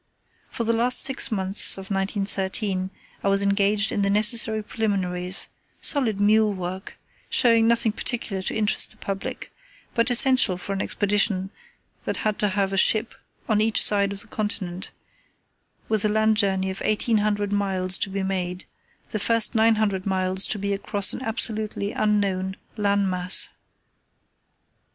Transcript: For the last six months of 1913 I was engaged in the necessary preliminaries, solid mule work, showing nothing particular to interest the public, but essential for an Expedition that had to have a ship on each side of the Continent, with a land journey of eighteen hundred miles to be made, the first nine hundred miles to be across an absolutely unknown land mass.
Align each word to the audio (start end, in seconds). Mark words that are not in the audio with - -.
For 0.49 0.63
the 0.63 0.73
last 0.73 0.99
six 1.03 1.31
months 1.31 1.73
of 1.77 1.91
1913 1.91 2.89
I 3.23 3.27
was 3.27 3.43
engaged 3.43 3.91
in 3.91 4.01
the 4.01 4.09
necessary 4.09 4.63
preliminaries, 4.63 5.47
solid 5.79 6.19
mule 6.19 6.55
work, 6.55 6.97
showing 7.29 7.67
nothing 7.67 7.91
particular 7.91 8.41
to 8.41 8.55
interest 8.55 8.89
the 8.89 8.97
public, 8.97 9.53
but 9.93 10.09
essential 10.09 10.57
for 10.57 10.73
an 10.73 10.81
Expedition 10.81 11.51
that 12.01 12.17
had 12.25 12.39
to 12.39 12.47
have 12.47 12.73
a 12.73 12.77
ship 12.77 13.13
on 13.47 13.61
each 13.61 13.79
side 13.83 14.11
of 14.11 14.21
the 14.21 14.27
Continent, 14.27 14.89
with 15.87 16.03
a 16.03 16.09
land 16.09 16.35
journey 16.35 16.71
of 16.71 16.81
eighteen 16.83 17.17
hundred 17.17 17.51
miles 17.51 17.95
to 17.99 18.09
be 18.09 18.23
made, 18.23 18.65
the 19.11 19.19
first 19.19 19.53
nine 19.53 19.75
hundred 19.75 20.07
miles 20.07 20.47
to 20.47 20.57
be 20.57 20.73
across 20.73 21.13
an 21.13 21.21
absolutely 21.21 21.91
unknown 21.91 22.57
land 22.75 23.07
mass. 23.07 23.49